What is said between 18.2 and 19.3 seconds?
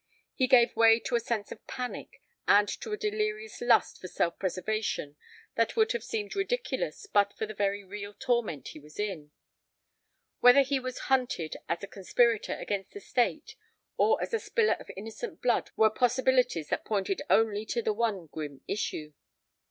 grim issue.